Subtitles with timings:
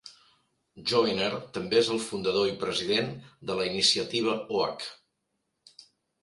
[0.91, 1.27] Joyner
[1.57, 3.13] també es el fundador i president
[3.51, 4.89] de la Iniciativa Oak.